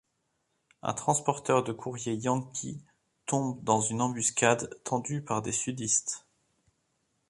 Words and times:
Un 0.81 0.95
transporteur 0.95 1.63
de 1.63 1.73
courrier 1.73 2.15
yankee 2.15 2.81
tombe 3.27 3.63
dans 3.63 3.81
une 3.81 4.01
embuscade 4.01 4.81
tendue 4.83 5.21
par 5.21 5.43
des 5.43 5.51
Sudistes. 5.51 6.25